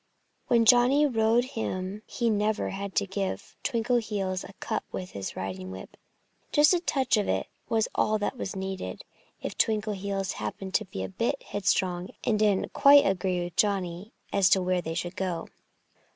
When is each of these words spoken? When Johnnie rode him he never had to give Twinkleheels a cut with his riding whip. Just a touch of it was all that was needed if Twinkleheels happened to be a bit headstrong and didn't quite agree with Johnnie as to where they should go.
When 0.47 0.65
Johnnie 0.65 1.05
rode 1.05 1.43
him 1.45 2.01
he 2.07 2.31
never 2.31 2.69
had 2.69 2.95
to 2.95 3.05
give 3.05 3.55
Twinkleheels 3.63 4.43
a 4.43 4.53
cut 4.53 4.81
with 4.91 5.11
his 5.11 5.35
riding 5.35 5.69
whip. 5.69 5.95
Just 6.51 6.73
a 6.73 6.79
touch 6.79 7.17
of 7.17 7.27
it 7.27 7.49
was 7.69 7.87
all 7.93 8.17
that 8.17 8.35
was 8.35 8.55
needed 8.55 9.03
if 9.43 9.55
Twinkleheels 9.55 10.31
happened 10.31 10.73
to 10.73 10.85
be 10.85 11.03
a 11.03 11.07
bit 11.09 11.43
headstrong 11.43 12.09
and 12.23 12.39
didn't 12.39 12.73
quite 12.73 13.05
agree 13.05 13.43
with 13.43 13.55
Johnnie 13.55 14.11
as 14.33 14.49
to 14.49 14.59
where 14.63 14.81
they 14.81 14.95
should 14.95 15.15
go. 15.15 15.47